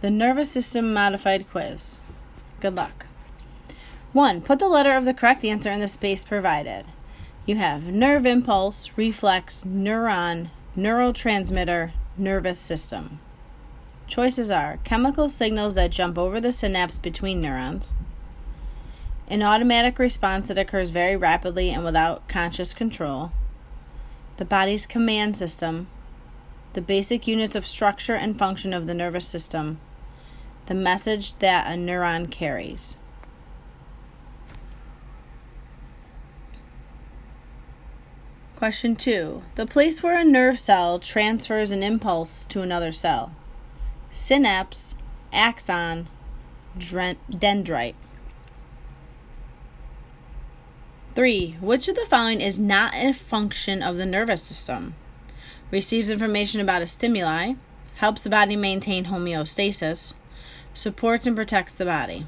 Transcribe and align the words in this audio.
The 0.00 0.10
nervous 0.12 0.48
system 0.48 0.94
modified 0.94 1.50
quiz. 1.50 1.98
Good 2.60 2.76
luck. 2.76 3.06
1. 4.12 4.42
Put 4.42 4.60
the 4.60 4.68
letter 4.68 4.96
of 4.96 5.04
the 5.04 5.12
correct 5.12 5.44
answer 5.44 5.72
in 5.72 5.80
the 5.80 5.88
space 5.88 6.22
provided. 6.22 6.84
You 7.46 7.56
have 7.56 7.86
nerve 7.86 8.24
impulse, 8.24 8.92
reflex, 8.96 9.64
neuron, 9.64 10.50
neurotransmitter, 10.76 11.90
nervous 12.16 12.60
system. 12.60 13.18
Choices 14.06 14.52
are 14.52 14.78
chemical 14.84 15.28
signals 15.28 15.74
that 15.74 15.90
jump 15.90 16.16
over 16.16 16.40
the 16.40 16.52
synapse 16.52 16.96
between 16.96 17.40
neurons, 17.40 17.92
an 19.26 19.42
automatic 19.42 19.98
response 19.98 20.46
that 20.46 20.58
occurs 20.58 20.90
very 20.90 21.16
rapidly 21.16 21.70
and 21.70 21.84
without 21.84 22.28
conscious 22.28 22.72
control, 22.72 23.32
the 24.36 24.44
body's 24.44 24.86
command 24.86 25.34
system, 25.34 25.88
the 26.74 26.80
basic 26.80 27.26
units 27.26 27.56
of 27.56 27.66
structure 27.66 28.14
and 28.14 28.38
function 28.38 28.72
of 28.72 28.86
the 28.86 28.94
nervous 28.94 29.26
system, 29.26 29.80
the 30.68 30.74
message 30.74 31.34
that 31.36 31.66
a 31.66 31.78
neuron 31.78 32.30
carries. 32.30 32.98
Question 38.54 38.94
2. 38.94 39.42
The 39.54 39.64
place 39.64 40.02
where 40.02 40.20
a 40.20 40.24
nerve 40.24 40.58
cell 40.58 40.98
transfers 40.98 41.70
an 41.70 41.82
impulse 41.82 42.44
to 42.46 42.60
another 42.60 42.92
cell. 42.92 43.34
Synapse, 44.10 44.94
axon, 45.32 46.08
dendrite. 46.78 47.94
3. 51.14 51.56
Which 51.62 51.88
of 51.88 51.94
the 51.94 52.04
following 52.04 52.42
is 52.42 52.60
not 52.60 52.92
a 52.94 53.14
function 53.14 53.82
of 53.82 53.96
the 53.96 54.04
nervous 54.04 54.42
system? 54.42 54.96
Receives 55.70 56.10
information 56.10 56.60
about 56.60 56.82
a 56.82 56.86
stimuli, 56.86 57.54
helps 57.96 58.24
the 58.24 58.30
body 58.30 58.54
maintain 58.54 59.06
homeostasis, 59.06 60.14
supports 60.72 61.26
and 61.26 61.36
protects 61.36 61.74
the 61.74 61.84
body. 61.84 62.26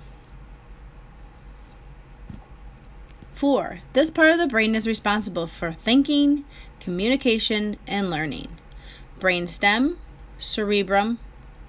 4. 3.35 3.81
This 3.95 4.11
part 4.11 4.33
of 4.33 4.39
the 4.39 4.47
brain 4.47 4.75
is 4.75 4.87
responsible 4.87 5.47
for 5.47 5.73
thinking, 5.73 6.45
communication, 6.79 7.79
and 7.87 8.11
learning. 8.11 8.49
Brain 9.19 9.47
stem, 9.47 9.97
cerebrum, 10.39 11.19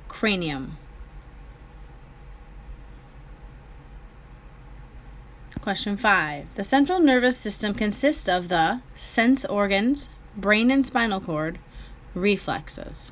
cranium. 0.10 0.78
Question 5.62 5.96
5. 5.96 6.56
The 6.56 6.64
central 6.64 7.00
nervous 7.00 7.38
system 7.38 7.74
consists 7.74 8.28
of 8.28 8.50
the 8.50 8.82
sense 8.96 9.46
organs, 9.46 10.10
brain 10.36 10.72
and 10.72 10.86
spinal 10.86 11.22
cord, 11.22 11.60
reflexes. 12.16 13.12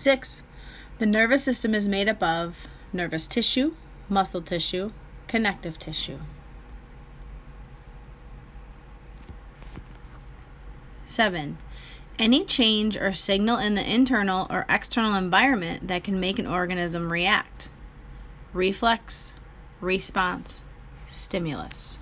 Six, 0.00 0.42
the 0.96 1.04
nervous 1.04 1.44
system 1.44 1.74
is 1.74 1.86
made 1.86 2.08
up 2.08 2.22
of 2.22 2.68
nervous 2.90 3.26
tissue, 3.26 3.74
muscle 4.08 4.40
tissue, 4.40 4.92
connective 5.28 5.78
tissue. 5.78 6.20
Seven, 11.04 11.58
any 12.18 12.46
change 12.46 12.96
or 12.96 13.12
signal 13.12 13.58
in 13.58 13.74
the 13.74 13.94
internal 13.94 14.46
or 14.48 14.64
external 14.70 15.16
environment 15.16 15.88
that 15.88 16.02
can 16.02 16.18
make 16.18 16.38
an 16.38 16.46
organism 16.46 17.12
react. 17.12 17.68
Reflex, 18.54 19.34
response, 19.82 20.64
stimulus. 21.04 21.98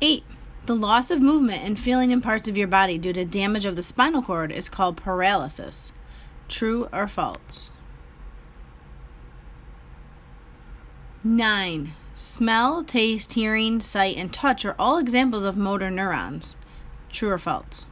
8. 0.00 0.24
The 0.64 0.76
loss 0.76 1.10
of 1.10 1.20
movement 1.20 1.64
and 1.64 1.76
feeling 1.76 2.12
in 2.12 2.20
parts 2.20 2.46
of 2.46 2.56
your 2.56 2.68
body 2.68 2.96
due 2.96 3.12
to 3.12 3.24
damage 3.24 3.66
of 3.66 3.74
the 3.74 3.82
spinal 3.82 4.22
cord 4.22 4.52
is 4.52 4.68
called 4.68 4.96
paralysis. 4.96 5.92
True 6.48 6.88
or 6.92 7.08
false? 7.08 7.72
9. 11.24 11.92
Smell, 12.14 12.84
taste, 12.84 13.32
hearing, 13.32 13.80
sight, 13.80 14.16
and 14.16 14.32
touch 14.32 14.64
are 14.64 14.76
all 14.78 14.98
examples 14.98 15.44
of 15.44 15.56
motor 15.56 15.90
neurons. 15.90 16.56
True 17.10 17.30
or 17.30 17.38
false? 17.38 17.86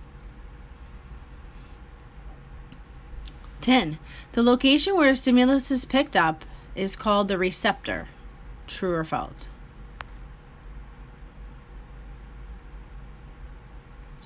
10. 3.60 3.98
The 4.32 4.42
location 4.42 4.96
where 4.96 5.10
a 5.10 5.14
stimulus 5.14 5.70
is 5.70 5.84
picked 5.84 6.16
up 6.16 6.44
is 6.74 6.96
called 6.96 7.28
the 7.28 7.38
receptor. 7.38 8.06
True 8.66 8.94
or 8.94 9.04
false? 9.04 9.49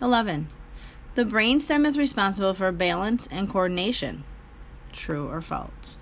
11. 0.01 0.49
The 1.15 1.25
brainstem 1.25 1.87
is 1.87 1.97
responsible 1.97 2.55
for 2.55 2.73
balance 2.73 3.27
and 3.29 3.49
coordination. 3.49 4.25
True 4.93 5.29
or 5.29 5.41
false? 5.41 5.99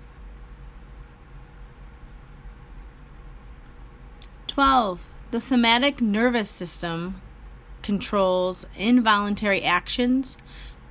12. 4.47 5.09
The 5.31 5.41
somatic 5.41 6.01
nervous 6.01 6.49
system 6.49 7.21
controls 7.81 8.67
involuntary 8.77 9.63
actions, 9.63 10.37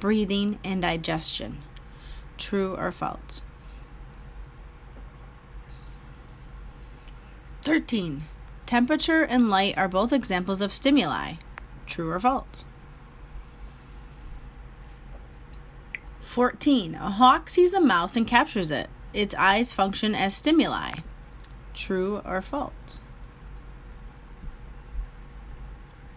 breathing, 0.00 0.58
and 0.64 0.82
digestion. 0.82 1.58
True 2.38 2.76
or 2.76 2.90
false? 2.90 3.42
13. 7.62 8.24
Temperature 8.66 9.22
and 9.22 9.48
light 9.48 9.78
are 9.78 9.86
both 9.86 10.12
examples 10.12 10.60
of 10.60 10.72
stimuli. 10.72 11.34
True 11.86 12.10
or 12.10 12.18
false? 12.18 12.64
14. 16.32 16.94
A 16.94 17.10
hawk 17.10 17.50
sees 17.50 17.74
a 17.74 17.80
mouse 17.80 18.16
and 18.16 18.26
captures 18.26 18.70
it. 18.70 18.88
Its 19.12 19.34
eyes 19.34 19.74
function 19.74 20.14
as 20.14 20.34
stimuli. 20.34 20.92
True 21.74 22.22
or 22.24 22.40
false? 22.40 23.02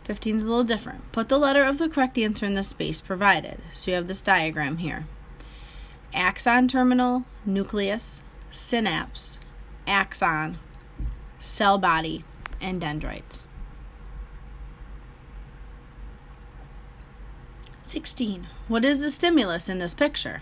15 0.06 0.38
is 0.38 0.46
a 0.46 0.50
little 0.50 0.64
different. 0.64 1.12
Put 1.12 1.28
the 1.28 1.38
letter 1.38 1.66
of 1.66 1.80
the 1.80 1.90
correct 1.90 2.18
answer 2.18 2.46
in 2.46 2.54
the 2.54 2.64
space 2.64 3.02
provided. 3.02 3.60
So 3.74 3.92
you 3.92 3.98
have 3.98 4.08
this 4.08 4.22
diagram 4.22 4.78
here 4.78 5.04
axon 6.14 6.70
terminal, 6.70 7.26
nucleus, 7.46 8.24
synapse, 8.52 9.38
axon, 9.86 10.60
cell 11.40 11.78
body, 11.78 12.24
and 12.62 12.80
dendrites. 12.80 13.48
16. 17.96 18.48
What 18.68 18.84
is 18.84 19.02
the 19.02 19.10
stimulus 19.10 19.70
in 19.70 19.80
this 19.80 19.94
picture? 19.94 20.42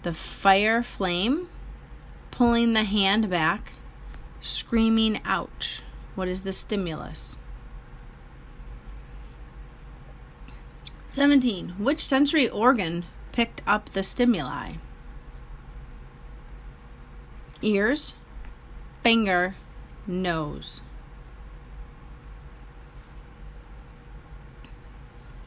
The 0.00 0.14
fire 0.14 0.82
flame, 0.82 1.48
pulling 2.30 2.72
the 2.72 2.84
hand 2.84 3.28
back, 3.28 3.74
Screaming, 4.40 5.20
ouch. 5.26 5.82
What 6.14 6.26
is 6.26 6.40
the 6.40 6.54
stimulus? 6.54 7.38
17. 11.06 11.74
Which 11.78 12.02
sensory 12.02 12.48
organ 12.48 13.04
picked 13.32 13.60
up 13.66 13.90
the 13.90 14.02
stimuli? 14.02 14.76
Ears, 17.60 18.14
finger, 19.02 19.56
nose. 20.06 20.80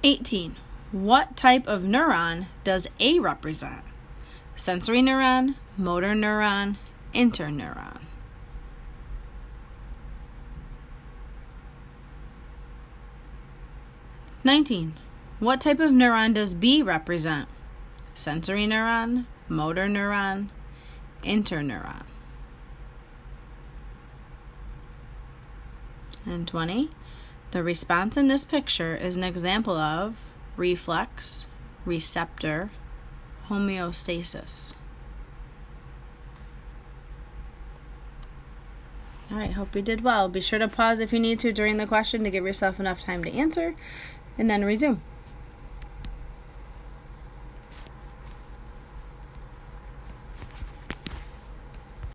18. 0.03 0.55
What 0.91 1.37
type 1.37 1.65
of 1.65 1.83
neuron 1.83 2.47
does 2.63 2.87
A 2.99 3.19
represent? 3.19 3.83
Sensory 4.55 5.01
neuron, 5.01 5.55
motor 5.77 6.13
neuron, 6.13 6.75
interneuron. 7.13 8.01
19. 14.43 14.93
What 15.39 15.61
type 15.61 15.79
of 15.79 15.91
neuron 15.91 16.33
does 16.33 16.53
B 16.53 16.81
represent? 16.81 17.47
Sensory 18.13 18.67
neuron, 18.67 19.25
motor 19.47 19.87
neuron, 19.87 20.49
interneuron. 21.23 22.03
And 26.25 26.45
20. 26.45 26.89
The 27.53 27.61
response 27.61 28.17
in 28.17 28.29
this 28.29 28.43
picture 28.43 28.95
is 28.95 29.15
an 29.15 29.23
example 29.23 29.77
of 29.77 30.31
reflex, 30.57 31.47
receptor, 31.85 32.71
homeostasis. 33.47 34.73
All 39.29 39.37
right, 39.37 39.51
hope 39.51 39.75
you 39.75 39.83
did 39.83 40.03
well. 40.03 40.29
Be 40.29 40.41
sure 40.41 40.57
to 40.57 40.67
pause 40.67 40.99
if 40.99 41.13
you 41.13 41.19
need 41.19 41.39
to 41.41 41.53
during 41.53 41.77
the 41.77 41.85
question 41.85 42.23
to 42.23 42.31
give 42.31 42.43
yourself 42.43 42.79
enough 42.79 43.01
time 43.01 43.23
to 43.23 43.31
answer 43.31 43.75
and 44.35 44.49
then 44.49 44.65
resume. 44.65 45.03